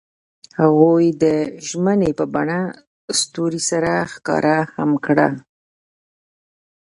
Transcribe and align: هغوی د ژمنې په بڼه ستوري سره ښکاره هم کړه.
هغوی 0.61 1.05
د 1.23 1.25
ژمنې 1.67 2.11
په 2.19 2.25
بڼه 2.33 2.61
ستوري 3.19 3.61
سره 3.69 3.91
ښکاره 4.11 4.57
هم 4.75 4.91
کړه. 5.05 5.29